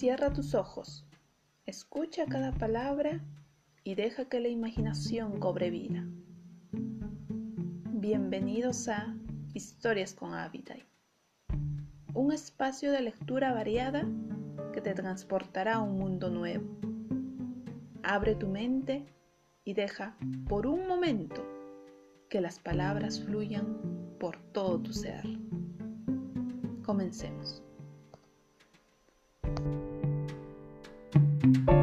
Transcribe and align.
Cierra 0.00 0.32
tus 0.32 0.54
ojos, 0.54 1.04
escucha 1.66 2.24
cada 2.24 2.52
palabra 2.52 3.20
y 3.84 3.96
deja 3.96 4.30
que 4.30 4.40
la 4.40 4.48
imaginación 4.48 5.38
cobre 5.38 5.68
vida. 5.68 6.06
Bienvenidos 6.72 8.88
a 8.88 9.14
Historias 9.52 10.14
con 10.14 10.32
Abitai, 10.32 10.86
un 12.14 12.32
espacio 12.32 12.92
de 12.92 13.02
lectura 13.02 13.52
variada 13.52 14.08
que 14.72 14.80
te 14.80 14.94
transportará 14.94 15.74
a 15.74 15.82
un 15.82 15.98
mundo 15.98 16.30
nuevo. 16.30 16.64
Abre 18.02 18.36
tu 18.36 18.48
mente 18.48 19.04
y 19.64 19.74
deja 19.74 20.16
por 20.48 20.66
un 20.66 20.88
momento 20.88 21.46
que 22.30 22.40
las 22.40 22.58
palabras 22.58 23.20
fluyan 23.20 24.16
por 24.18 24.38
todo 24.54 24.80
tu 24.80 24.94
ser. 24.94 25.26
Comencemos. 26.86 27.62
Thank 31.42 31.70
you 31.70 31.79